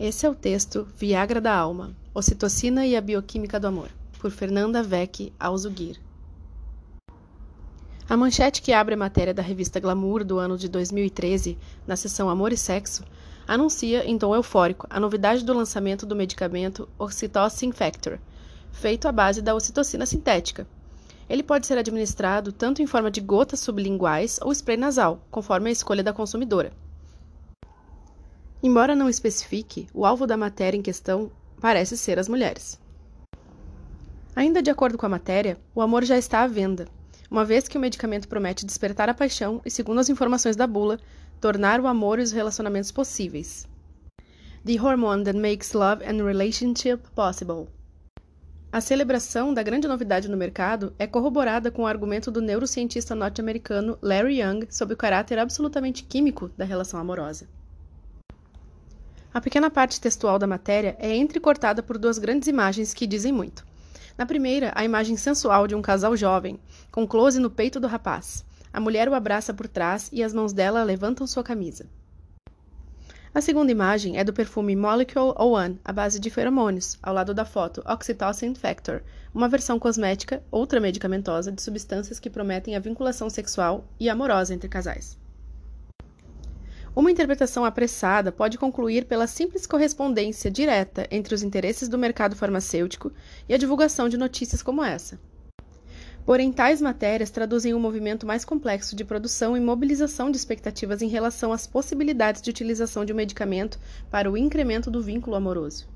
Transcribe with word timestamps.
Esse 0.00 0.24
é 0.24 0.30
o 0.30 0.34
texto 0.34 0.88
Viagra 0.96 1.38
da 1.38 1.54
Alma, 1.54 1.94
Ocitocina 2.14 2.86
e 2.86 2.96
a 2.96 3.00
Bioquímica 3.00 3.60
do 3.60 3.66
Amor, 3.66 3.90
por 4.18 4.30
Fernanda 4.30 4.82
Vec 4.82 5.32
Alzugir. 5.38 6.00
A 8.08 8.16
manchete 8.16 8.62
que 8.62 8.72
abre 8.72 8.94
a 8.94 8.96
matéria 8.96 9.34
da 9.34 9.42
revista 9.42 9.78
Glamour 9.78 10.24
do 10.24 10.38
ano 10.38 10.56
de 10.56 10.66
2013, 10.66 11.58
na 11.86 11.94
seção 11.94 12.30
Amor 12.30 12.52
e 12.52 12.56
Sexo, 12.56 13.04
anuncia, 13.46 14.04
em 14.08 14.16
tom 14.16 14.34
eufórico, 14.34 14.86
a 14.88 14.98
novidade 14.98 15.44
do 15.44 15.52
lançamento 15.52 16.06
do 16.06 16.16
medicamento 16.16 16.88
Oxytocin 16.98 17.70
Factor, 17.70 18.18
feito 18.72 19.06
à 19.06 19.12
base 19.12 19.42
da 19.42 19.54
ocitocina 19.54 20.06
sintética. 20.06 20.66
Ele 21.28 21.42
pode 21.42 21.66
ser 21.66 21.76
administrado 21.76 22.50
tanto 22.50 22.80
em 22.80 22.86
forma 22.86 23.10
de 23.10 23.20
gotas 23.20 23.60
sublinguais 23.60 24.40
ou 24.42 24.52
spray 24.52 24.78
nasal, 24.78 25.20
conforme 25.30 25.68
a 25.68 25.72
escolha 25.72 26.02
da 26.02 26.14
consumidora. 26.14 26.72
Embora 28.62 28.94
não 28.94 29.08
especifique, 29.08 29.88
o 29.92 30.06
alvo 30.06 30.24
da 30.24 30.36
matéria 30.36 30.78
em 30.78 30.82
questão 30.82 31.32
parece 31.60 31.96
ser 31.96 32.16
as 32.18 32.28
mulheres. 32.28 32.80
Ainda 34.36 34.62
de 34.62 34.70
acordo 34.70 34.96
com 34.96 35.04
a 35.04 35.08
matéria, 35.08 35.58
o 35.74 35.82
amor 35.82 36.04
já 36.04 36.16
está 36.16 36.42
à 36.42 36.46
venda, 36.46 36.86
uma 37.28 37.44
vez 37.44 37.66
que 37.66 37.76
o 37.76 37.80
medicamento 37.80 38.28
promete 38.28 38.64
despertar 38.64 39.08
a 39.08 39.14
paixão 39.14 39.60
e, 39.64 39.70
segundo 39.70 39.98
as 39.98 40.08
informações 40.08 40.54
da 40.54 40.66
bula, 40.66 41.00
tornar 41.40 41.80
o 41.80 41.88
amor 41.88 42.20
e 42.20 42.22
os 42.22 42.30
relacionamentos 42.30 42.92
possíveis. 42.92 43.66
The 44.64 44.80
hormone 44.80 45.24
that 45.24 45.36
makes 45.36 45.72
love 45.72 46.04
and 46.04 46.24
relationship 46.24 47.02
possible. 47.16 47.66
A 48.70 48.80
celebração 48.80 49.52
da 49.52 49.62
grande 49.64 49.88
novidade 49.88 50.28
no 50.28 50.36
mercado 50.36 50.94
é 51.00 51.06
corroborada 51.06 51.70
com 51.72 51.82
o 51.82 51.86
argumento 51.86 52.30
do 52.30 52.40
neurocientista 52.40 53.12
norte-americano 53.12 53.98
Larry 54.00 54.40
Young 54.40 54.66
sobre 54.70 54.94
o 54.94 54.96
caráter 54.96 55.40
absolutamente 55.40 56.04
químico 56.04 56.48
da 56.56 56.64
relação 56.64 57.00
amorosa. 57.00 57.48
A 59.34 59.40
pequena 59.40 59.70
parte 59.70 59.98
textual 59.98 60.38
da 60.38 60.46
matéria 60.46 60.94
é 60.98 61.16
entrecortada 61.16 61.82
por 61.82 61.96
duas 61.96 62.18
grandes 62.18 62.48
imagens 62.48 62.92
que 62.92 63.06
dizem 63.06 63.32
muito. 63.32 63.64
Na 64.18 64.26
primeira, 64.26 64.72
a 64.74 64.84
imagem 64.84 65.16
sensual 65.16 65.66
de 65.66 65.74
um 65.74 65.80
casal 65.80 66.14
jovem, 66.14 66.60
com 66.90 67.06
close 67.06 67.40
no 67.40 67.48
peito 67.48 67.80
do 67.80 67.86
rapaz. 67.86 68.44
A 68.70 68.78
mulher 68.78 69.08
o 69.08 69.14
abraça 69.14 69.54
por 69.54 69.66
trás 69.66 70.10
e 70.12 70.22
as 70.22 70.34
mãos 70.34 70.52
dela 70.52 70.82
levantam 70.84 71.26
sua 71.26 71.42
camisa. 71.42 71.86
A 73.34 73.40
segunda 73.40 73.72
imagem 73.72 74.18
é 74.18 74.24
do 74.24 74.34
perfume 74.34 74.76
Molecule 74.76 75.32
One, 75.38 75.80
à 75.82 75.90
base 75.90 76.20
de 76.20 76.28
feromônios, 76.28 76.98
ao 77.02 77.14
lado 77.14 77.32
da 77.32 77.46
foto 77.46 77.82
Oxytocin 77.86 78.54
Factor, 78.54 79.02
uma 79.34 79.48
versão 79.48 79.78
cosmética, 79.78 80.42
outra 80.50 80.78
medicamentosa, 80.78 81.50
de 81.50 81.62
substâncias 81.62 82.20
que 82.20 82.28
prometem 82.28 82.76
a 82.76 82.80
vinculação 82.80 83.30
sexual 83.30 83.86
e 83.98 84.10
amorosa 84.10 84.52
entre 84.52 84.68
casais. 84.68 85.21
Uma 86.94 87.10
interpretação 87.10 87.64
apressada 87.64 88.30
pode 88.30 88.58
concluir 88.58 89.06
pela 89.06 89.26
simples 89.26 89.66
correspondência 89.66 90.50
direta 90.50 91.06
entre 91.10 91.34
os 91.34 91.42
interesses 91.42 91.88
do 91.88 91.96
mercado 91.96 92.36
farmacêutico 92.36 93.10
e 93.48 93.54
a 93.54 93.56
divulgação 93.56 94.10
de 94.10 94.18
notícias 94.18 94.62
como 94.62 94.84
essa. 94.84 95.18
Porém, 96.26 96.52
tais 96.52 96.82
matérias 96.82 97.30
traduzem 97.30 97.72
um 97.72 97.80
movimento 97.80 98.26
mais 98.26 98.44
complexo 98.44 98.94
de 98.94 99.06
produção 99.06 99.56
e 99.56 99.60
mobilização 99.60 100.30
de 100.30 100.36
expectativas 100.36 101.00
em 101.00 101.08
relação 101.08 101.50
às 101.50 101.66
possibilidades 101.66 102.42
de 102.42 102.50
utilização 102.50 103.06
de 103.06 103.12
um 103.14 103.16
medicamento 103.16 103.80
para 104.10 104.30
o 104.30 104.36
incremento 104.36 104.90
do 104.90 105.00
vínculo 105.00 105.34
amoroso. 105.34 105.91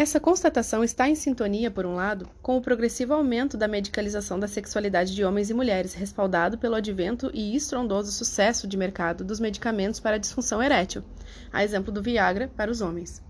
Essa 0.00 0.18
constatação 0.18 0.82
está 0.82 1.10
em 1.10 1.14
sintonia, 1.14 1.70
por 1.70 1.84
um 1.84 1.94
lado, 1.94 2.26
com 2.40 2.56
o 2.56 2.60
progressivo 2.62 3.12
aumento 3.12 3.58
da 3.58 3.68
medicalização 3.68 4.40
da 4.40 4.48
sexualidade 4.48 5.14
de 5.14 5.22
homens 5.22 5.50
e 5.50 5.54
mulheres, 5.54 5.92
respaldado 5.92 6.56
pelo 6.56 6.74
advento 6.74 7.30
e 7.34 7.54
estrondoso 7.54 8.10
sucesso 8.10 8.66
de 8.66 8.78
mercado 8.78 9.22
dos 9.22 9.38
medicamentos 9.38 10.00
para 10.00 10.16
a 10.16 10.18
disfunção 10.18 10.62
erétil, 10.62 11.04
a 11.52 11.62
exemplo 11.62 11.92
do 11.92 12.00
Viagra 12.00 12.50
para 12.56 12.70
os 12.70 12.80
homens, 12.80 13.22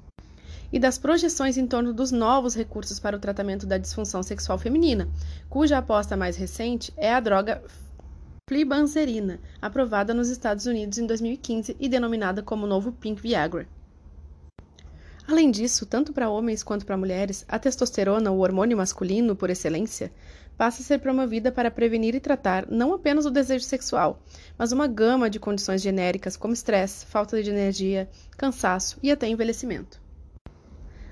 e 0.72 0.78
das 0.78 0.96
projeções 0.96 1.58
em 1.58 1.66
torno 1.66 1.92
dos 1.92 2.12
novos 2.12 2.54
recursos 2.54 3.00
para 3.00 3.16
o 3.16 3.20
tratamento 3.20 3.66
da 3.66 3.76
disfunção 3.76 4.22
sexual 4.22 4.56
feminina, 4.56 5.08
cuja 5.48 5.76
aposta 5.76 6.16
mais 6.16 6.36
recente 6.36 6.94
é 6.96 7.12
a 7.12 7.18
droga 7.18 7.64
flibanserina, 8.48 9.40
aprovada 9.60 10.14
nos 10.14 10.28
Estados 10.28 10.66
Unidos 10.66 10.98
em 10.98 11.06
2015 11.08 11.76
e 11.80 11.88
denominada 11.88 12.44
como 12.44 12.64
novo 12.64 12.92
Pink 12.92 13.20
Viagra. 13.20 13.66
Além 15.30 15.48
disso, 15.48 15.86
tanto 15.86 16.12
para 16.12 16.28
homens 16.28 16.64
quanto 16.64 16.84
para 16.84 16.96
mulheres, 16.96 17.44
a 17.46 17.56
testosterona, 17.56 18.32
o 18.32 18.40
hormônio 18.40 18.76
masculino 18.76 19.36
por 19.36 19.48
excelência, 19.48 20.10
passa 20.58 20.82
a 20.82 20.84
ser 20.84 20.98
promovida 20.98 21.52
para 21.52 21.70
prevenir 21.70 22.16
e 22.16 22.20
tratar 22.20 22.66
não 22.68 22.92
apenas 22.92 23.26
o 23.26 23.30
desejo 23.30 23.64
sexual, 23.64 24.20
mas 24.58 24.72
uma 24.72 24.88
gama 24.88 25.30
de 25.30 25.38
condições 25.38 25.82
genéricas 25.82 26.36
como 26.36 26.52
estresse, 26.52 27.06
falta 27.06 27.40
de 27.40 27.48
energia, 27.48 28.10
cansaço 28.36 28.98
e 29.04 29.08
até 29.08 29.28
envelhecimento. 29.28 30.02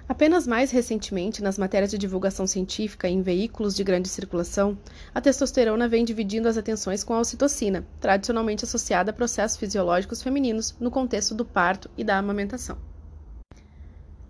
Apenas 0.08 0.48
mais 0.48 0.72
recentemente, 0.72 1.40
nas 1.40 1.56
matérias 1.56 1.92
de 1.92 1.96
divulgação 1.96 2.44
científica 2.44 3.08
em 3.08 3.22
veículos 3.22 3.72
de 3.72 3.84
grande 3.84 4.08
circulação, 4.08 4.76
a 5.14 5.20
testosterona 5.20 5.86
vem 5.86 6.04
dividindo 6.04 6.48
as 6.48 6.58
atenções 6.58 7.04
com 7.04 7.14
a 7.14 7.20
ocitocina, 7.20 7.86
tradicionalmente 8.00 8.64
associada 8.64 9.12
a 9.12 9.14
processos 9.14 9.56
fisiológicos 9.56 10.20
femininos 10.20 10.74
no 10.80 10.90
contexto 10.90 11.36
do 11.36 11.44
parto 11.44 11.88
e 11.96 12.02
da 12.02 12.18
amamentação. 12.18 12.97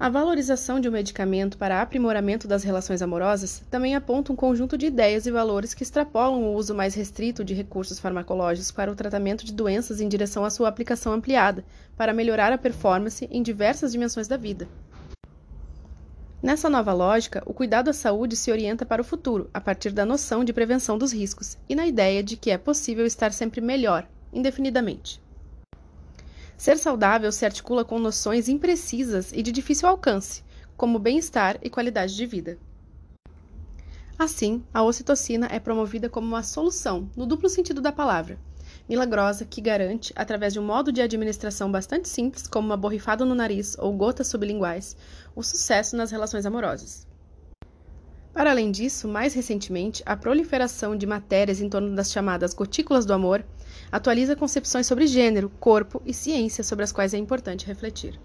A 0.00 0.08
valorização 0.08 0.78
de 0.78 0.88
um 0.88 0.92
medicamento 0.92 1.58
para 1.58 1.82
aprimoramento 1.82 2.46
das 2.46 2.62
relações 2.62 3.02
amorosas 3.02 3.64
também 3.68 3.96
aponta 3.96 4.32
um 4.32 4.36
conjunto 4.36 4.78
de 4.78 4.86
ideias 4.86 5.26
e 5.26 5.30
valores 5.32 5.74
que 5.74 5.82
extrapolam 5.82 6.44
o 6.44 6.54
uso 6.54 6.72
mais 6.72 6.94
restrito 6.94 7.44
de 7.44 7.52
recursos 7.52 7.98
farmacológicos 7.98 8.70
para 8.70 8.92
o 8.92 8.94
tratamento 8.94 9.44
de 9.44 9.52
doenças 9.52 10.00
em 10.00 10.08
direção 10.08 10.44
à 10.44 10.50
sua 10.50 10.68
aplicação 10.68 11.12
ampliada, 11.12 11.64
para 11.96 12.12
melhorar 12.12 12.52
a 12.52 12.58
performance 12.58 13.28
em 13.28 13.42
diversas 13.42 13.90
dimensões 13.90 14.28
da 14.28 14.36
vida. 14.36 14.68
Nessa 16.40 16.70
nova 16.70 16.92
lógica, 16.92 17.42
o 17.44 17.52
cuidado 17.52 17.90
à 17.90 17.92
saúde 17.92 18.36
se 18.36 18.52
orienta 18.52 18.86
para 18.86 19.02
o 19.02 19.04
futuro, 19.04 19.50
a 19.52 19.60
partir 19.60 19.90
da 19.90 20.06
noção 20.06 20.44
de 20.44 20.52
prevenção 20.52 20.96
dos 20.96 21.12
riscos 21.12 21.58
e 21.68 21.74
na 21.74 21.88
ideia 21.88 22.22
de 22.22 22.36
que 22.36 22.52
é 22.52 22.56
possível 22.56 23.04
estar 23.04 23.32
sempre 23.32 23.60
melhor, 23.60 24.06
indefinidamente. 24.32 25.20
Ser 26.58 26.76
saudável 26.76 27.30
se 27.30 27.44
articula 27.46 27.84
com 27.84 28.00
noções 28.00 28.48
imprecisas 28.48 29.32
e 29.32 29.44
de 29.44 29.52
difícil 29.52 29.88
alcance, 29.88 30.42
como 30.76 30.98
bem-estar 30.98 31.56
e 31.62 31.70
qualidade 31.70 32.16
de 32.16 32.26
vida. 32.26 32.58
Assim, 34.18 34.64
a 34.74 34.82
ocitocina 34.82 35.46
é 35.52 35.60
promovida 35.60 36.08
como 36.08 36.26
uma 36.26 36.42
solução, 36.42 37.08
no 37.16 37.26
duplo 37.26 37.48
sentido 37.48 37.80
da 37.80 37.92
palavra, 37.92 38.40
milagrosa 38.88 39.44
que 39.44 39.60
garante, 39.60 40.12
através 40.16 40.52
de 40.52 40.58
um 40.58 40.66
modo 40.66 40.90
de 40.90 41.00
administração 41.00 41.70
bastante 41.70 42.08
simples, 42.08 42.48
como 42.48 42.66
uma 42.66 42.76
borrifada 42.76 43.24
no 43.24 43.36
nariz 43.36 43.76
ou 43.78 43.92
gotas 43.92 44.26
sublinguais, 44.26 44.96
o 45.36 45.44
sucesso 45.44 45.96
nas 45.96 46.10
relações 46.10 46.44
amorosas. 46.44 47.06
Para 48.32 48.50
além 48.50 48.72
disso, 48.72 49.06
mais 49.06 49.32
recentemente, 49.32 50.02
a 50.04 50.16
proliferação 50.16 50.96
de 50.96 51.06
matérias 51.06 51.60
em 51.60 51.68
torno 51.68 51.94
das 51.94 52.10
chamadas 52.10 52.52
gotículas 52.52 53.06
do 53.06 53.12
amor 53.12 53.44
atualiza 53.90 54.36
concepções 54.36 54.86
sobre 54.86 55.06
gênero, 55.06 55.50
corpo 55.60 56.02
e 56.04 56.12
ciência 56.12 56.62
sobre 56.64 56.84
as 56.84 56.92
quais 56.92 57.14
é 57.14 57.18
importante 57.18 57.66
refletir. 57.66 58.18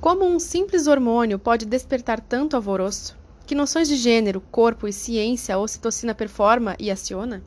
Como 0.00 0.24
um 0.24 0.38
simples 0.38 0.86
hormônio 0.86 1.38
pode 1.38 1.66
despertar 1.66 2.20
tanto 2.20 2.56
alvoroço? 2.56 3.16
Que 3.46 3.54
noções 3.54 3.88
de 3.88 3.96
gênero, 3.96 4.40
corpo 4.40 4.88
e 4.88 4.92
ciência 4.92 5.54
a 5.54 5.58
ocitocina 5.58 6.14
performa 6.14 6.74
e 6.78 6.90
aciona? 6.90 7.42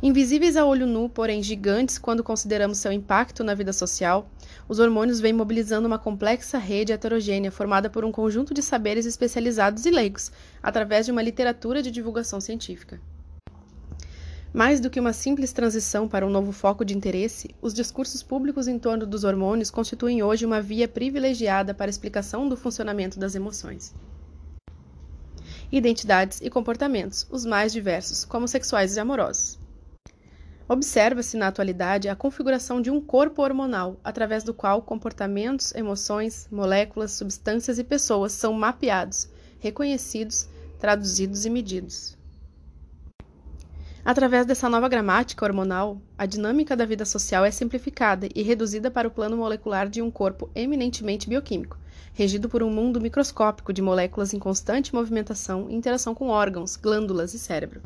Invisíveis 0.00 0.56
a 0.56 0.64
olho 0.64 0.86
nu, 0.86 1.08
porém 1.08 1.42
gigantes 1.42 1.98
quando 1.98 2.22
consideramos 2.22 2.78
seu 2.78 2.92
impacto 2.92 3.42
na 3.42 3.52
vida 3.52 3.72
social, 3.72 4.30
os 4.68 4.78
hormônios 4.78 5.18
vêm 5.18 5.32
mobilizando 5.32 5.88
uma 5.88 5.98
complexa 5.98 6.56
rede 6.56 6.92
heterogênea 6.92 7.50
formada 7.50 7.90
por 7.90 8.04
um 8.04 8.12
conjunto 8.12 8.54
de 8.54 8.62
saberes 8.62 9.06
especializados 9.06 9.86
e 9.86 9.90
leigos, 9.90 10.30
através 10.62 11.06
de 11.06 11.10
uma 11.10 11.22
literatura 11.22 11.82
de 11.82 11.90
divulgação 11.90 12.40
científica. 12.40 13.00
Mais 14.52 14.80
do 14.80 14.88
que 14.88 14.98
uma 14.98 15.12
simples 15.12 15.52
transição 15.52 16.08
para 16.08 16.26
um 16.26 16.30
novo 16.30 16.52
foco 16.52 16.84
de 16.84 16.96
interesse, 16.96 17.54
os 17.60 17.74
discursos 17.74 18.22
públicos 18.22 18.66
em 18.66 18.78
torno 18.78 19.06
dos 19.06 19.22
hormônios 19.22 19.70
constituem 19.70 20.22
hoje 20.22 20.46
uma 20.46 20.62
via 20.62 20.88
privilegiada 20.88 21.74
para 21.74 21.86
a 21.86 21.90
explicação 21.90 22.48
do 22.48 22.56
funcionamento 22.56 23.18
das 23.18 23.34
emoções. 23.34 23.94
Identidades 25.70 26.40
e 26.40 26.48
comportamentos, 26.48 27.26
os 27.30 27.44
mais 27.44 27.72
diversos, 27.74 28.24
como 28.24 28.48
sexuais 28.48 28.96
e 28.96 29.00
amorosos. 29.00 29.58
Observa-se 30.66 31.36
na 31.36 31.48
atualidade 31.48 32.08
a 32.08 32.16
configuração 32.16 32.80
de 32.80 32.90
um 32.90 33.00
corpo 33.00 33.42
hormonal, 33.42 34.00
através 34.02 34.44
do 34.44 34.54
qual 34.54 34.82
comportamentos, 34.82 35.74
emoções, 35.74 36.48
moléculas, 36.50 37.12
substâncias 37.12 37.78
e 37.78 37.84
pessoas 37.84 38.32
são 38.32 38.54
mapeados, 38.54 39.28
reconhecidos, 39.58 40.48
traduzidos 40.78 41.44
e 41.44 41.50
medidos. 41.50 42.17
Através 44.08 44.46
dessa 44.46 44.70
nova 44.70 44.88
gramática 44.88 45.44
hormonal, 45.44 46.00
a 46.16 46.24
dinâmica 46.24 46.74
da 46.74 46.86
vida 46.86 47.04
social 47.04 47.44
é 47.44 47.50
simplificada 47.50 48.26
e 48.34 48.40
reduzida 48.40 48.90
para 48.90 49.06
o 49.06 49.10
plano 49.10 49.36
molecular 49.36 49.86
de 49.86 50.00
um 50.00 50.10
corpo 50.10 50.48
eminentemente 50.54 51.28
bioquímico, 51.28 51.76
regido 52.14 52.48
por 52.48 52.62
um 52.62 52.70
mundo 52.70 53.02
microscópico 53.02 53.70
de 53.70 53.82
moléculas 53.82 54.32
em 54.32 54.38
constante 54.38 54.94
movimentação 54.94 55.68
e 55.68 55.74
interação 55.74 56.14
com 56.14 56.28
órgãos, 56.28 56.74
glândulas 56.74 57.34
e 57.34 57.38
cérebro. 57.38 57.82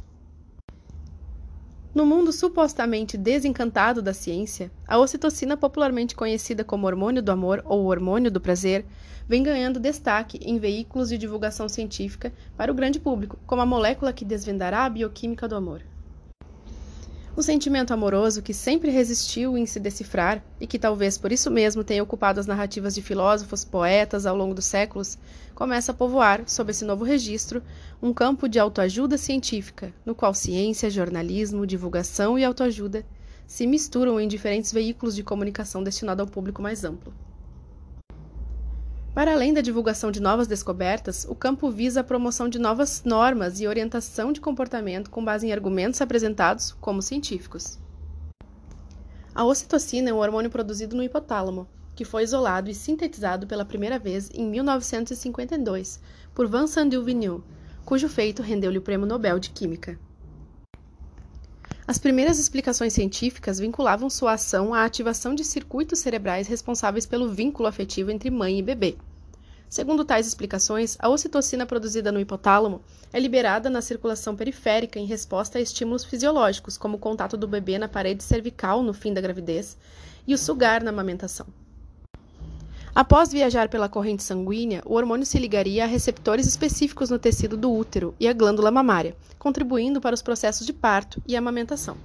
No 1.92 2.06
mundo 2.06 2.30
supostamente 2.30 3.18
desencantado 3.18 4.00
da 4.00 4.14
ciência, 4.14 4.70
a 4.86 5.00
ocitocina, 5.00 5.56
popularmente 5.56 6.14
conhecida 6.14 6.62
como 6.62 6.86
hormônio 6.86 7.20
do 7.20 7.32
amor 7.32 7.64
ou 7.64 7.86
hormônio 7.86 8.30
do 8.30 8.40
prazer, 8.40 8.86
vem 9.26 9.42
ganhando 9.42 9.80
destaque 9.80 10.38
em 10.40 10.60
veículos 10.60 11.08
de 11.08 11.18
divulgação 11.18 11.68
científica 11.68 12.32
para 12.56 12.70
o 12.70 12.74
grande 12.76 13.00
público, 13.00 13.40
como 13.44 13.60
a 13.60 13.66
molécula 13.66 14.12
que 14.12 14.24
desvendará 14.24 14.84
a 14.84 14.88
bioquímica 14.88 15.48
do 15.48 15.56
amor. 15.56 15.82
O 17.34 17.42
sentimento 17.42 17.94
amoroso 17.94 18.42
que 18.42 18.52
sempre 18.52 18.90
resistiu 18.90 19.56
em 19.56 19.64
se 19.64 19.80
decifrar 19.80 20.44
e 20.60 20.66
que 20.66 20.78
talvez 20.78 21.16
por 21.16 21.32
isso 21.32 21.50
mesmo 21.50 21.82
tenha 21.82 22.02
ocupado 22.02 22.38
as 22.38 22.46
narrativas 22.46 22.94
de 22.94 23.00
filósofos, 23.00 23.64
poetas 23.64 24.26
ao 24.26 24.36
longo 24.36 24.54
dos 24.54 24.66
séculos, 24.66 25.16
começa 25.54 25.92
a 25.92 25.94
povoar, 25.94 26.42
sob 26.46 26.70
esse 26.70 26.84
novo 26.84 27.04
registro, 27.04 27.62
um 28.02 28.12
campo 28.12 28.46
de 28.46 28.58
autoajuda 28.58 29.16
científica, 29.16 29.94
no 30.04 30.14
qual 30.14 30.34
ciência, 30.34 30.90
jornalismo, 30.90 31.66
divulgação 31.66 32.38
e 32.38 32.44
autoajuda 32.44 33.02
se 33.46 33.66
misturam 33.66 34.20
em 34.20 34.28
diferentes 34.28 34.70
veículos 34.70 35.16
de 35.16 35.22
comunicação 35.22 35.82
destinados 35.82 36.20
ao 36.20 36.30
público 36.30 36.60
mais 36.60 36.84
amplo. 36.84 37.14
Para 39.14 39.34
além 39.34 39.52
da 39.52 39.60
divulgação 39.60 40.10
de 40.10 40.22
novas 40.22 40.46
descobertas, 40.46 41.26
o 41.28 41.34
campo 41.34 41.70
visa 41.70 42.00
a 42.00 42.04
promoção 42.04 42.48
de 42.48 42.58
novas 42.58 43.02
normas 43.04 43.60
e 43.60 43.68
orientação 43.68 44.32
de 44.32 44.40
comportamento 44.40 45.10
com 45.10 45.22
base 45.22 45.46
em 45.46 45.52
argumentos 45.52 46.00
apresentados 46.00 46.72
como 46.80 47.02
científicos. 47.02 47.78
A 49.34 49.44
ocitocina 49.44 50.08
é 50.08 50.14
um 50.14 50.18
hormônio 50.18 50.50
produzido 50.50 50.96
no 50.96 51.02
hipotálamo, 51.02 51.68
que 51.94 52.06
foi 52.06 52.22
isolado 52.22 52.70
e 52.70 52.74
sintetizado 52.74 53.46
pela 53.46 53.66
primeira 53.66 53.98
vez 53.98 54.30
em 54.32 54.48
1952 54.48 56.00
por 56.34 56.48
Vincent 56.48 56.90
Duvigneau, 56.90 57.44
cujo 57.84 58.08
feito 58.08 58.40
rendeu-lhe 58.40 58.78
o 58.78 58.82
Prêmio 58.82 59.06
Nobel 59.06 59.38
de 59.38 59.50
Química. 59.50 59.98
As 61.92 61.98
primeiras 61.98 62.38
explicações 62.38 62.94
científicas 62.94 63.58
vinculavam 63.58 64.08
sua 64.08 64.32
ação 64.32 64.72
à 64.72 64.82
ativação 64.82 65.34
de 65.34 65.44
circuitos 65.44 65.98
cerebrais 65.98 66.48
responsáveis 66.48 67.04
pelo 67.04 67.28
vínculo 67.28 67.68
afetivo 67.68 68.10
entre 68.10 68.30
mãe 68.30 68.58
e 68.58 68.62
bebê. 68.62 68.96
Segundo 69.68 70.02
tais 70.02 70.26
explicações, 70.26 70.96
a 70.98 71.10
ocitocina 71.10 71.66
produzida 71.66 72.10
no 72.10 72.18
hipotálamo 72.18 72.80
é 73.12 73.20
liberada 73.20 73.68
na 73.68 73.82
circulação 73.82 74.34
periférica 74.34 74.98
em 74.98 75.04
resposta 75.04 75.58
a 75.58 75.60
estímulos 75.60 76.02
fisiológicos, 76.02 76.78
como 76.78 76.96
o 76.96 76.98
contato 76.98 77.36
do 77.36 77.46
bebê 77.46 77.76
na 77.76 77.88
parede 77.88 78.24
cervical 78.24 78.82
no 78.82 78.94
fim 78.94 79.12
da 79.12 79.20
gravidez 79.20 79.76
e 80.26 80.32
o 80.32 80.38
sugar 80.38 80.82
na 80.82 80.88
amamentação. 80.88 81.44
Após 82.94 83.32
viajar 83.32 83.70
pela 83.70 83.88
corrente 83.88 84.22
sanguínea, 84.22 84.82
o 84.84 84.94
hormônio 84.94 85.24
se 85.24 85.38
ligaria 85.38 85.84
a 85.84 85.86
receptores 85.86 86.46
específicos 86.46 87.08
no 87.08 87.18
tecido 87.18 87.56
do 87.56 87.72
útero 87.72 88.14
e 88.20 88.28
a 88.28 88.34
glândula 88.34 88.70
mamária, 88.70 89.16
contribuindo 89.38 89.98
para 89.98 90.14
os 90.14 90.20
processos 90.20 90.66
de 90.66 90.74
parto 90.74 91.22
e 91.26 91.34
amamentação. 91.34 91.96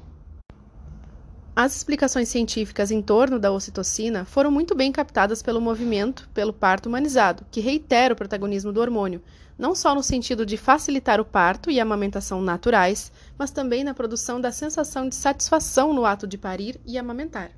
As 1.54 1.76
explicações 1.76 2.30
científicas 2.30 2.90
em 2.90 3.02
torno 3.02 3.38
da 3.38 3.52
ocitocina 3.52 4.24
foram 4.24 4.50
muito 4.50 4.74
bem 4.76 4.90
captadas 4.90 5.44
pelo 5.44 5.60
movimento 5.60 6.30
pelo 6.34 6.54
parto 6.54 6.88
humanizado, 6.88 7.46
que 7.52 7.60
reitera 7.60 8.14
o 8.14 8.18
protagonismo 8.18 8.72
do 8.72 8.80
hormônio, 8.80 9.22
não 9.58 9.76
só 9.76 9.94
no 9.94 10.02
sentido 10.02 10.46
de 10.46 10.56
facilitar 10.56 11.20
o 11.20 11.26
parto 11.26 11.70
e 11.70 11.82
a 11.82 11.84
amamentação 11.84 12.42
naturais, 12.42 13.12
mas 13.38 13.52
também 13.52 13.84
na 13.84 13.94
produção 13.94 14.40
da 14.40 14.54
sensação 14.54 15.10
de 15.10 15.16
satisfação 15.16 15.94
no 15.94 16.06
ato 16.06 16.26
de 16.26 16.38
parir 16.38 16.80
e 16.86 16.98
amamentar. 16.98 17.52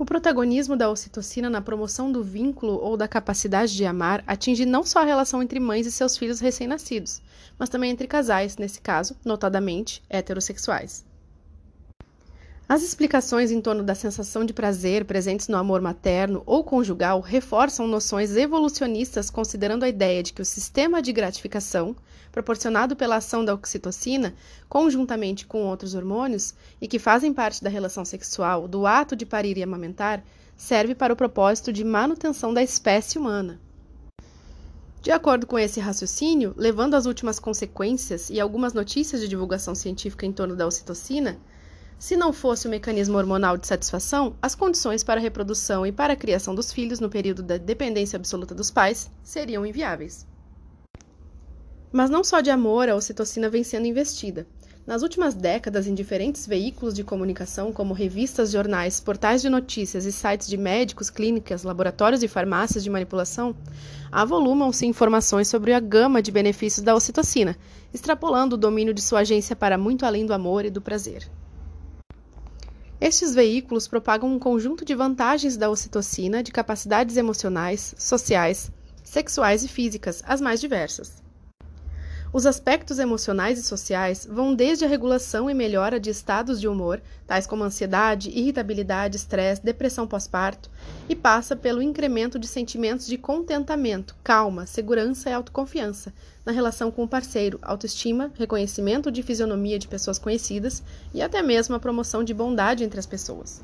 O 0.00 0.04
protagonismo 0.06 0.78
da 0.78 0.88
ocitocina 0.88 1.50
na 1.50 1.60
promoção 1.60 2.10
do 2.10 2.24
vínculo 2.24 2.72
ou 2.82 2.96
da 2.96 3.06
capacidade 3.06 3.76
de 3.76 3.84
amar 3.84 4.24
atinge 4.26 4.64
não 4.64 4.82
só 4.82 5.00
a 5.00 5.04
relação 5.04 5.42
entre 5.42 5.60
mães 5.60 5.86
e 5.86 5.92
seus 5.92 6.16
filhos 6.16 6.40
recém-nascidos, 6.40 7.20
mas 7.58 7.68
também 7.68 7.90
entre 7.90 8.06
casais, 8.06 8.56
nesse 8.56 8.80
caso, 8.80 9.14
notadamente, 9.22 10.02
heterossexuais. 10.08 11.04
As 12.70 12.84
explicações 12.84 13.50
em 13.50 13.60
torno 13.60 13.82
da 13.82 13.96
sensação 13.96 14.44
de 14.44 14.52
prazer 14.52 15.04
presentes 15.04 15.48
no 15.48 15.56
amor 15.56 15.80
materno 15.80 16.44
ou 16.46 16.62
conjugal 16.62 17.20
reforçam 17.20 17.84
noções 17.88 18.36
evolucionistas 18.36 19.28
considerando 19.28 19.82
a 19.82 19.88
ideia 19.88 20.22
de 20.22 20.32
que 20.32 20.40
o 20.40 20.44
sistema 20.44 21.02
de 21.02 21.12
gratificação, 21.12 21.96
proporcionado 22.30 22.94
pela 22.94 23.16
ação 23.16 23.44
da 23.44 23.52
oxitocina, 23.52 24.36
conjuntamente 24.68 25.46
com 25.46 25.64
outros 25.64 25.96
hormônios, 25.96 26.54
e 26.80 26.86
que 26.86 27.00
fazem 27.00 27.34
parte 27.34 27.60
da 27.60 27.68
relação 27.68 28.04
sexual, 28.04 28.68
do 28.68 28.86
ato 28.86 29.16
de 29.16 29.26
parir 29.26 29.58
e 29.58 29.64
amamentar, 29.64 30.22
serve 30.56 30.94
para 30.94 31.12
o 31.12 31.16
propósito 31.16 31.72
de 31.72 31.82
manutenção 31.82 32.54
da 32.54 32.62
espécie 32.62 33.18
humana. 33.18 33.58
De 35.02 35.10
acordo 35.10 35.44
com 35.44 35.58
esse 35.58 35.80
raciocínio, 35.80 36.54
levando 36.56 36.94
às 36.94 37.04
últimas 37.04 37.40
consequências 37.40 38.30
e 38.30 38.38
algumas 38.38 38.72
notícias 38.72 39.20
de 39.20 39.26
divulgação 39.26 39.74
científica 39.74 40.24
em 40.24 40.32
torno 40.32 40.54
da 40.54 40.68
ocitocina, 40.68 41.36
se 42.00 42.16
não 42.16 42.32
fosse 42.32 42.66
o 42.66 42.70
mecanismo 42.70 43.18
hormonal 43.18 43.58
de 43.58 43.66
satisfação, 43.66 44.34
as 44.40 44.54
condições 44.54 45.04
para 45.04 45.20
a 45.20 45.22
reprodução 45.22 45.84
e 45.86 45.92
para 45.92 46.14
a 46.14 46.16
criação 46.16 46.54
dos 46.54 46.72
filhos 46.72 46.98
no 46.98 47.10
período 47.10 47.42
da 47.42 47.58
dependência 47.58 48.16
absoluta 48.16 48.54
dos 48.54 48.70
pais 48.70 49.10
seriam 49.22 49.66
inviáveis. 49.66 50.26
Mas 51.92 52.08
não 52.08 52.24
só 52.24 52.40
de 52.40 52.48
amor 52.48 52.88
a 52.88 52.96
ocitocina 52.96 53.50
vem 53.50 53.62
sendo 53.62 53.86
investida. 53.86 54.46
Nas 54.86 55.02
últimas 55.02 55.34
décadas, 55.34 55.86
em 55.86 55.92
diferentes 55.92 56.46
veículos 56.46 56.94
de 56.94 57.04
comunicação, 57.04 57.70
como 57.70 57.92
revistas, 57.92 58.50
jornais, 58.50 58.98
portais 58.98 59.42
de 59.42 59.50
notícias 59.50 60.06
e 60.06 60.10
sites 60.10 60.48
de 60.48 60.56
médicos, 60.56 61.10
clínicas, 61.10 61.64
laboratórios 61.64 62.22
e 62.22 62.28
farmácias 62.28 62.82
de 62.82 62.88
manipulação, 62.88 63.54
avolumam-se 64.10 64.86
informações 64.86 65.48
sobre 65.48 65.74
a 65.74 65.80
gama 65.80 66.22
de 66.22 66.32
benefícios 66.32 66.82
da 66.82 66.94
ocitocina, 66.94 67.58
extrapolando 67.92 68.54
o 68.54 68.58
domínio 68.58 68.94
de 68.94 69.02
sua 69.02 69.20
agência 69.20 69.54
para 69.54 69.76
muito 69.76 70.06
além 70.06 70.24
do 70.24 70.32
amor 70.32 70.64
e 70.64 70.70
do 70.70 70.80
prazer. 70.80 71.28
Estes 73.00 73.34
veículos 73.34 73.88
propagam 73.88 74.30
um 74.30 74.38
conjunto 74.38 74.84
de 74.84 74.94
vantagens 74.94 75.56
da 75.56 75.70
ocitocina 75.70 76.42
de 76.42 76.52
capacidades 76.52 77.16
emocionais, 77.16 77.94
sociais, 77.96 78.70
sexuais 79.02 79.64
e 79.64 79.68
físicas, 79.68 80.22
as 80.26 80.38
mais 80.38 80.60
diversas. 80.60 81.22
Os 82.32 82.46
aspectos 82.46 83.00
emocionais 83.00 83.58
e 83.58 83.62
sociais 83.64 84.24
vão 84.24 84.54
desde 84.54 84.84
a 84.84 84.88
regulação 84.88 85.50
e 85.50 85.54
melhora 85.54 85.98
de 85.98 86.10
estados 86.10 86.60
de 86.60 86.68
humor, 86.68 87.02
tais 87.26 87.44
como 87.44 87.64
ansiedade, 87.64 88.30
irritabilidade, 88.30 89.16
estresse, 89.16 89.64
depressão 89.64 90.06
pós-parto, 90.06 90.70
e 91.08 91.16
passa 91.16 91.56
pelo 91.56 91.82
incremento 91.82 92.38
de 92.38 92.46
sentimentos 92.46 93.08
de 93.08 93.18
contentamento, 93.18 94.14
calma, 94.22 94.64
segurança 94.64 95.28
e 95.28 95.32
autoconfiança 95.32 96.14
na 96.46 96.52
relação 96.52 96.88
com 96.92 97.02
o 97.02 97.08
parceiro, 97.08 97.58
autoestima, 97.62 98.30
reconhecimento 98.38 99.10
de 99.10 99.24
fisionomia 99.24 99.76
de 99.76 99.88
pessoas 99.88 100.16
conhecidas 100.16 100.84
e 101.12 101.20
até 101.20 101.42
mesmo 101.42 101.74
a 101.74 101.80
promoção 101.80 102.22
de 102.22 102.32
bondade 102.32 102.84
entre 102.84 103.00
as 103.00 103.06
pessoas. 103.06 103.60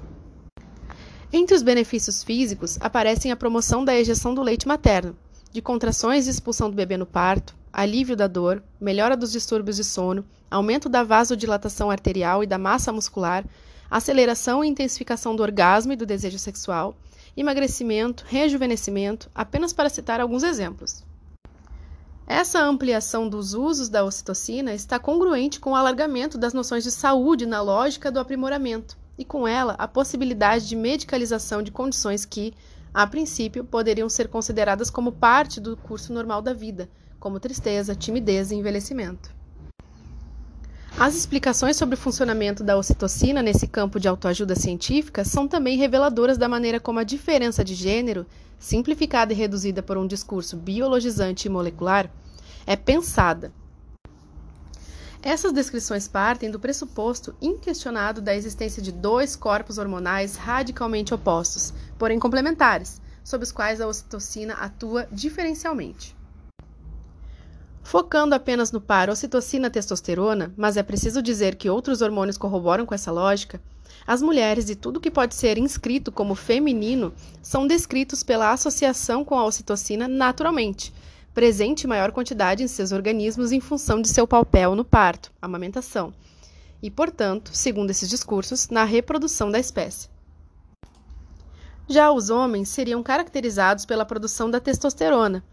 Entre 1.32 1.54
os 1.54 1.62
benefícios 1.62 2.24
físicos 2.24 2.78
aparecem 2.80 3.30
a 3.30 3.36
promoção 3.36 3.84
da 3.84 3.94
ejeção 3.94 4.34
do 4.34 4.42
leite 4.42 4.66
materno, 4.66 5.16
de 5.52 5.62
contrações 5.62 6.26
e 6.26 6.30
expulsão 6.30 6.68
do 6.68 6.74
bebê 6.74 6.96
no 6.96 7.06
parto, 7.06 7.54
alívio 7.76 8.16
da 8.16 8.26
dor, 8.26 8.62
melhora 8.80 9.14
dos 9.14 9.30
distúrbios 9.30 9.76
de 9.76 9.84
sono, 9.84 10.24
aumento 10.50 10.88
da 10.88 11.04
vasodilatação 11.04 11.90
arterial 11.90 12.42
e 12.42 12.46
da 12.46 12.56
massa 12.56 12.90
muscular, 12.90 13.44
aceleração 13.90 14.64
e 14.64 14.68
intensificação 14.68 15.36
do 15.36 15.42
orgasmo 15.42 15.92
e 15.92 15.96
do 15.96 16.06
desejo 16.06 16.38
sexual, 16.38 16.96
emagrecimento, 17.36 18.24
rejuvenescimento, 18.26 19.28
apenas 19.34 19.74
para 19.74 19.90
citar 19.90 20.22
alguns 20.22 20.42
exemplos. 20.42 21.04
Essa 22.26 22.64
ampliação 22.64 23.28
dos 23.28 23.52
usos 23.52 23.90
da 23.90 24.02
ocitocina 24.02 24.72
está 24.72 24.98
congruente 24.98 25.60
com 25.60 25.72
o 25.72 25.76
alargamento 25.76 26.38
das 26.38 26.54
noções 26.54 26.82
de 26.82 26.90
saúde 26.90 27.44
na 27.44 27.60
lógica 27.60 28.10
do 28.10 28.18
aprimoramento, 28.18 28.96
e 29.18 29.24
com 29.24 29.46
ela 29.46 29.74
a 29.74 29.86
possibilidade 29.86 30.66
de 30.66 30.74
medicalização 30.74 31.62
de 31.62 31.70
condições 31.70 32.24
que, 32.24 32.54
a 32.94 33.06
princípio, 33.06 33.64
poderiam 33.64 34.08
ser 34.08 34.28
consideradas 34.28 34.88
como 34.88 35.12
parte 35.12 35.60
do 35.60 35.76
curso 35.76 36.10
normal 36.10 36.40
da 36.40 36.54
vida, 36.54 36.88
como 37.18 37.40
tristeza, 37.40 37.94
timidez 37.94 38.50
e 38.50 38.54
envelhecimento. 38.54 39.34
As 40.98 41.14
explicações 41.14 41.76
sobre 41.76 41.94
o 41.94 41.98
funcionamento 41.98 42.64
da 42.64 42.74
ocitocina 42.74 43.42
nesse 43.42 43.66
campo 43.66 44.00
de 44.00 44.08
autoajuda 44.08 44.56
científica 44.56 45.26
são 45.26 45.46
também 45.46 45.76
reveladoras 45.76 46.38
da 46.38 46.48
maneira 46.48 46.80
como 46.80 46.98
a 46.98 47.04
diferença 47.04 47.62
de 47.62 47.74
gênero, 47.74 48.24
simplificada 48.58 49.30
e 49.30 49.36
reduzida 49.36 49.82
por 49.82 49.98
um 49.98 50.06
discurso 50.06 50.56
biologizante 50.56 51.48
e 51.48 51.50
molecular, 51.50 52.10
é 52.66 52.76
pensada. 52.76 53.52
Essas 55.22 55.52
descrições 55.52 56.08
partem 56.08 56.50
do 56.50 56.58
pressuposto 56.58 57.34
inquestionado 57.42 58.22
da 58.22 58.34
existência 58.34 58.80
de 58.80 58.90
dois 58.90 59.36
corpos 59.36 59.76
hormonais 59.76 60.36
radicalmente 60.36 61.12
opostos, 61.12 61.74
porém 61.98 62.18
complementares, 62.18 63.02
sob 63.22 63.44
os 63.44 63.52
quais 63.52 63.82
a 63.82 63.86
ocitocina 63.86 64.54
atua 64.54 65.06
diferencialmente. 65.12 66.15
Focando 67.86 68.34
apenas 68.34 68.72
no 68.72 68.80
par 68.80 69.08
ocitocina-testosterona, 69.08 70.52
mas 70.56 70.76
é 70.76 70.82
preciso 70.82 71.22
dizer 71.22 71.54
que 71.54 71.70
outros 71.70 72.02
hormônios 72.02 72.36
corroboram 72.36 72.84
com 72.84 72.92
essa 72.92 73.12
lógica, 73.12 73.62
as 74.04 74.20
mulheres 74.20 74.68
e 74.68 74.74
tudo 74.74 74.98
que 74.98 75.08
pode 75.08 75.36
ser 75.36 75.56
inscrito 75.56 76.10
como 76.10 76.34
feminino 76.34 77.14
são 77.40 77.64
descritos 77.64 78.24
pela 78.24 78.50
associação 78.50 79.24
com 79.24 79.38
a 79.38 79.44
ocitocina 79.44 80.08
naturalmente, 80.08 80.92
presente 81.32 81.84
em 81.84 81.86
maior 81.86 82.10
quantidade 82.10 82.60
em 82.60 82.66
seus 82.66 82.90
organismos 82.90 83.52
em 83.52 83.60
função 83.60 84.02
de 84.02 84.08
seu 84.08 84.26
papel 84.26 84.74
no 84.74 84.84
parto, 84.84 85.30
amamentação, 85.40 86.12
e, 86.82 86.90
portanto, 86.90 87.52
segundo 87.54 87.90
esses 87.90 88.10
discursos, 88.10 88.68
na 88.68 88.82
reprodução 88.82 89.48
da 89.48 89.60
espécie. 89.60 90.08
Já 91.88 92.10
os 92.10 92.30
homens 92.30 92.68
seriam 92.68 93.00
caracterizados 93.00 93.86
pela 93.86 94.04
produção 94.04 94.50
da 94.50 94.58
testosterona. 94.58 95.44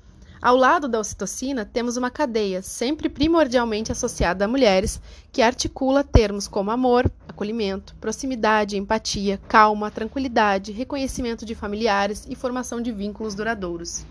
Ao 0.44 0.58
lado 0.58 0.90
da 0.90 1.00
ocitocina, 1.00 1.64
temos 1.64 1.96
uma 1.96 2.12
cadeia, 2.12 2.62
sempre 2.62 3.08
primordialmente 3.08 3.94
associada 3.94 4.44
a 4.44 4.48
mulheres, 4.48 5.00
que 5.32 5.42
articula 5.42 6.04
termos 6.04 6.50
como 6.50 6.70
amor, 6.70 7.10
acolhimento, 7.30 7.96
proximidade, 7.96 8.76
empatia, 8.76 9.40
calma, 9.48 9.90
tranquilidade, 9.90 10.74
reconhecimento 10.74 11.46
de 11.46 11.56
familiares 11.56 12.28
e 12.30 12.36
formação 12.36 12.82
de 12.82 12.92
vínculos 12.92 13.36
duradouros. 13.36 14.06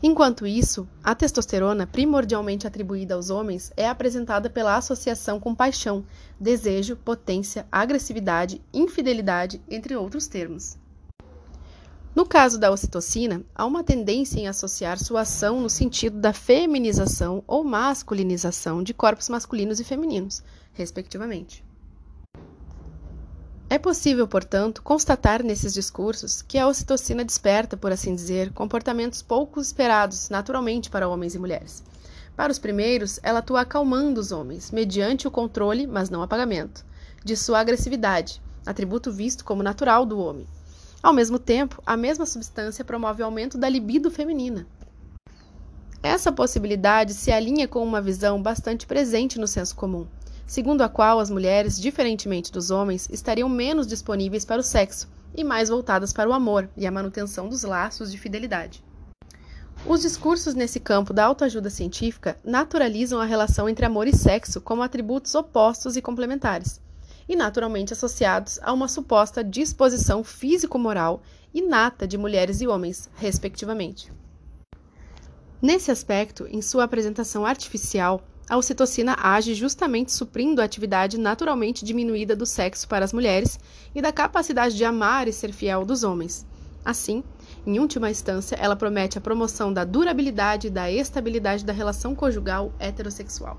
Enquanto 0.00 0.46
isso, 0.46 0.86
a 1.02 1.16
testosterona, 1.16 1.84
primordialmente 1.84 2.64
atribuída 2.64 3.16
aos 3.16 3.28
homens, 3.28 3.72
é 3.76 3.88
apresentada 3.88 4.48
pela 4.48 4.76
associação 4.76 5.40
com 5.40 5.52
paixão, 5.52 6.04
desejo, 6.38 6.94
potência, 6.94 7.66
agressividade, 7.72 8.62
infidelidade, 8.72 9.60
entre 9.68 9.96
outros 9.96 10.28
termos. 10.28 10.78
No 12.16 12.24
caso 12.24 12.58
da 12.58 12.70
ocitocina, 12.70 13.42
há 13.54 13.66
uma 13.66 13.84
tendência 13.84 14.40
em 14.40 14.48
associar 14.48 14.98
sua 14.98 15.20
ação 15.20 15.60
no 15.60 15.68
sentido 15.68 16.18
da 16.18 16.32
feminização 16.32 17.44
ou 17.46 17.62
masculinização 17.62 18.82
de 18.82 18.94
corpos 18.94 19.28
masculinos 19.28 19.80
e 19.80 19.84
femininos, 19.84 20.42
respectivamente. 20.72 21.62
É 23.68 23.78
possível, 23.78 24.26
portanto, 24.26 24.82
constatar 24.82 25.42
nesses 25.42 25.74
discursos 25.74 26.40
que 26.40 26.56
a 26.56 26.66
ocitocina 26.66 27.22
desperta, 27.22 27.76
por 27.76 27.92
assim 27.92 28.14
dizer, 28.14 28.50
comportamentos 28.54 29.20
pouco 29.20 29.60
esperados 29.60 30.30
naturalmente 30.30 30.88
para 30.88 31.06
homens 31.06 31.34
e 31.34 31.38
mulheres. 31.38 31.84
Para 32.34 32.50
os 32.50 32.58
primeiros, 32.58 33.20
ela 33.22 33.40
atua 33.40 33.60
acalmando 33.60 34.22
os 34.22 34.32
homens, 34.32 34.70
mediante 34.70 35.28
o 35.28 35.30
controle, 35.30 35.86
mas 35.86 36.08
não 36.08 36.22
apagamento, 36.22 36.82
de 37.22 37.36
sua 37.36 37.60
agressividade, 37.60 38.40
atributo 38.64 39.12
visto 39.12 39.44
como 39.44 39.62
natural 39.62 40.06
do 40.06 40.18
homem. 40.18 40.46
Ao 41.06 41.12
mesmo 41.12 41.38
tempo, 41.38 41.80
a 41.86 41.96
mesma 41.96 42.26
substância 42.26 42.84
promove 42.84 43.22
o 43.22 43.24
aumento 43.24 43.56
da 43.56 43.68
libido 43.68 44.10
feminina. 44.10 44.66
Essa 46.02 46.32
possibilidade 46.32 47.14
se 47.14 47.30
alinha 47.30 47.68
com 47.68 47.80
uma 47.80 48.02
visão 48.02 48.42
bastante 48.42 48.88
presente 48.88 49.38
no 49.38 49.46
senso 49.46 49.76
comum 49.76 50.04
segundo 50.48 50.82
a 50.82 50.88
qual 50.88 51.20
as 51.20 51.30
mulheres, 51.30 51.80
diferentemente 51.80 52.50
dos 52.50 52.72
homens, 52.72 53.08
estariam 53.08 53.48
menos 53.48 53.86
disponíveis 53.86 54.44
para 54.44 54.60
o 54.60 54.64
sexo 54.64 55.08
e 55.32 55.44
mais 55.44 55.68
voltadas 55.68 56.12
para 56.12 56.28
o 56.28 56.32
amor 56.32 56.68
e 56.76 56.84
a 56.84 56.90
manutenção 56.90 57.48
dos 57.48 57.62
laços 57.62 58.10
de 58.10 58.18
fidelidade. 58.18 58.82
Os 59.86 60.02
discursos 60.02 60.54
nesse 60.54 60.80
campo 60.80 61.12
da 61.12 61.24
autoajuda 61.24 61.70
científica 61.70 62.36
naturalizam 62.44 63.20
a 63.20 63.24
relação 63.24 63.68
entre 63.68 63.86
amor 63.86 64.08
e 64.08 64.16
sexo 64.16 64.60
como 64.60 64.82
atributos 64.82 65.36
opostos 65.36 65.96
e 65.96 66.02
complementares, 66.02 66.80
e 67.28 67.34
naturalmente 67.34 67.92
associados 67.92 68.58
a 68.62 68.72
uma 68.72 68.88
suposta 68.88 69.42
disposição 69.42 70.22
físico-moral 70.22 71.22
inata 71.52 72.06
de 72.06 72.18
mulheres 72.18 72.60
e 72.60 72.66
homens, 72.66 73.10
respectivamente. 73.16 74.12
Nesse 75.60 75.90
aspecto, 75.90 76.46
em 76.48 76.60
sua 76.60 76.84
apresentação 76.84 77.46
artificial, 77.46 78.22
a 78.48 78.56
ocitocina 78.56 79.16
age 79.18 79.54
justamente 79.54 80.12
suprindo 80.12 80.60
a 80.60 80.64
atividade 80.64 81.18
naturalmente 81.18 81.84
diminuída 81.84 82.36
do 82.36 82.46
sexo 82.46 82.86
para 82.86 83.04
as 83.04 83.12
mulheres 83.12 83.58
e 83.94 84.00
da 84.00 84.12
capacidade 84.12 84.76
de 84.76 84.84
amar 84.84 85.26
e 85.26 85.32
ser 85.32 85.52
fiel 85.52 85.84
dos 85.84 86.04
homens. 86.04 86.46
Assim, 86.84 87.24
em 87.66 87.80
última 87.80 88.08
instância, 88.08 88.54
ela 88.54 88.76
promete 88.76 89.18
a 89.18 89.20
promoção 89.20 89.72
da 89.72 89.82
durabilidade 89.82 90.68
e 90.68 90.70
da 90.70 90.88
estabilidade 90.88 91.64
da 91.64 91.72
relação 91.72 92.14
conjugal 92.14 92.72
heterossexual. 92.78 93.58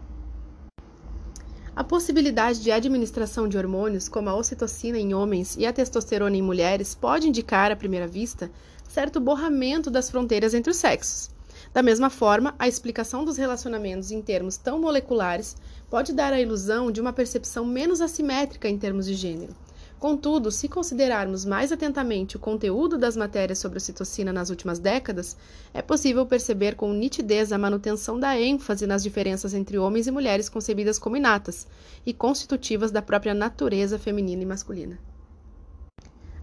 A 1.77 1.83
possibilidade 1.83 2.63
de 2.63 2.71
administração 2.71 3.47
de 3.47 3.55
hormônios, 3.55 4.09
como 4.09 4.27
a 4.31 4.35
ocitocina 4.35 4.97
em 4.97 5.13
homens 5.13 5.55
e 5.59 5.63
a 5.63 5.71
testosterona 5.71 6.35
em 6.35 6.41
mulheres, 6.41 6.95
pode 6.95 7.27
indicar, 7.27 7.71
à 7.71 7.75
primeira 7.75 8.07
vista, 8.07 8.49
certo 8.89 9.19
borramento 9.19 9.91
das 9.91 10.09
fronteiras 10.09 10.55
entre 10.55 10.71
os 10.71 10.77
sexos. 10.77 11.29
Da 11.71 11.83
mesma 11.83 12.09
forma, 12.09 12.55
a 12.57 12.67
explicação 12.67 13.23
dos 13.23 13.37
relacionamentos 13.37 14.09
em 14.09 14.23
termos 14.23 14.57
tão 14.57 14.79
moleculares 14.79 15.55
pode 15.87 16.13
dar 16.13 16.33
a 16.33 16.41
ilusão 16.41 16.91
de 16.91 16.99
uma 16.99 17.13
percepção 17.13 17.63
menos 17.63 18.01
assimétrica 18.01 18.67
em 18.67 18.75
termos 18.79 19.05
de 19.05 19.13
gênero. 19.13 19.55
Contudo, 19.99 20.51
se 20.51 20.67
considerarmos 20.67 21.43
mais 21.43 21.71
atentamente 21.71 22.35
o 22.35 22.39
conteúdo 22.39 22.99
das 22.99 23.17
matérias 23.17 23.57
sobre 23.57 23.79
citocina 23.79 24.31
nas 24.31 24.51
últimas 24.51 24.77
décadas, 24.77 25.35
é 25.73 25.81
possível 25.81 26.23
perceber 26.23 26.75
com 26.75 26.93
nitidez 26.93 27.51
a 27.51 27.57
manutenção 27.57 28.19
da 28.19 28.39
ênfase 28.39 28.85
nas 28.85 29.01
diferenças 29.01 29.55
entre 29.55 29.79
homens 29.79 30.05
e 30.05 30.11
mulheres 30.11 30.49
concebidas 30.49 30.99
como 30.99 31.17
inatas 31.17 31.65
e 32.05 32.13
constitutivas 32.13 32.91
da 32.91 33.01
própria 33.01 33.33
natureza 33.33 33.97
feminina 33.97 34.43
e 34.43 34.45
masculina. 34.45 34.99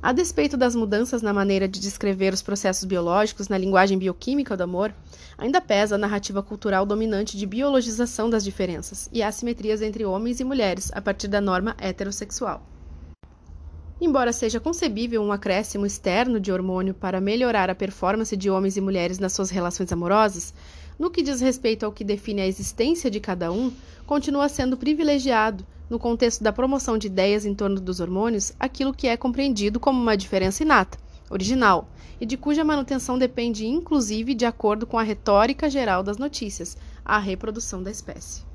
A 0.03 0.13
despeito 0.13 0.57
das 0.57 0.75
mudanças 0.75 1.23
na 1.23 1.33
maneira 1.33 1.69
de 1.69 1.79
descrever 1.79 2.35
os 2.35 2.43
processos 2.43 2.85
biológicos 2.85 3.47
na 3.47 3.57
linguagem 3.57 3.97
bioquímica 3.97 4.57
do 4.57 4.65
amor, 4.65 4.93
ainda 5.39 5.61
pesa 5.61 5.95
a 5.95 5.99
narrativa 5.99 6.43
cultural 6.43 6.85
dominante 6.85 7.39
de 7.39 7.47
biologização 7.47 8.29
das 8.29 8.43
diferenças 8.43 9.09
e 9.13 9.23
assimetrias 9.23 9.81
entre 9.81 10.05
homens 10.05 10.41
e 10.41 10.45
mulheres 10.45 10.91
a 10.93 11.01
partir 11.01 11.29
da 11.29 11.41
norma 11.41 11.77
heterossexual. 11.79 12.74
Embora 14.01 14.33
seja 14.33 14.59
concebível 14.59 15.23
um 15.23 15.31
acréscimo 15.31 15.87
externo 15.87 16.41
de 16.41 16.51
hormônio 16.51 16.93
para 16.93 17.21
melhorar 17.21 17.71
a 17.71 17.75
performance 17.75 18.37
de 18.37 18.51
homens 18.51 18.77
e 18.77 18.81
mulheres 18.81 19.21
nas 19.21 19.33
suas 19.33 19.51
relações 19.51 19.93
amorosas, 19.93 20.53
no 20.99 21.11
que 21.11 21.23
diz 21.23 21.41
respeito 21.41 21.87
ao 21.87 21.93
que 21.93 22.03
define 22.03 22.41
a 22.41 22.47
existência 22.47 23.09
de 23.09 23.21
cada 23.21 23.53
um, 23.53 23.73
continua 24.05 24.49
sendo 24.49 24.77
privilegiado 24.77 25.65
no 25.89 25.99
contexto 25.99 26.43
da 26.43 26.53
promoção 26.53 26.99
de 26.99 27.07
ideias 27.07 27.47
em 27.47 27.55
torno 27.55 27.81
dos 27.81 28.01
hormônios, 28.01 28.53
aquilo 28.59 28.93
que 28.93 29.07
é 29.07 29.17
compreendido 29.17 29.79
como 29.79 30.01
uma 30.01 30.17
diferença 30.17 30.65
inata, 30.65 30.99
original, 31.31 31.89
e 32.21 32.27
de 32.27 32.37
cuja 32.37 32.65
manutenção 32.65 33.17
depende 33.17 33.67
inclusive 33.67 34.35
de 34.35 34.45
acordo 34.45 34.87
com 34.87 34.99
a 34.99 35.03
retórica 35.03 35.71
geral 35.71 36.03
das 36.03 36.19
notícias, 36.19 36.77
a 37.05 37.19
reprodução 37.19 37.83
da 37.83 37.93
espécie. 37.93 38.54